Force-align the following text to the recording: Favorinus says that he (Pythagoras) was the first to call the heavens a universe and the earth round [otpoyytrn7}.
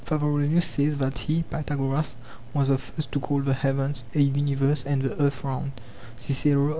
Favorinus 0.03 0.63
says 0.65 0.97
that 0.97 1.15
he 1.19 1.43
(Pythagoras) 1.43 2.15
was 2.55 2.69
the 2.69 2.79
first 2.79 3.11
to 3.11 3.19
call 3.19 3.41
the 3.41 3.53
heavens 3.53 4.03
a 4.15 4.19
universe 4.21 4.83
and 4.83 5.03
the 5.03 5.21
earth 5.21 5.43
round 5.43 5.73
[otpoyytrn7}. 6.17 6.69